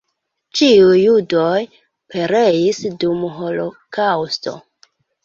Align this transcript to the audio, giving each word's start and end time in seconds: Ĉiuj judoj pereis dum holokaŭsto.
Ĉiuj 0.59 0.93
judoj 0.99 1.59
pereis 2.13 2.79
dum 3.05 3.21
holokaŭsto. 3.37 4.55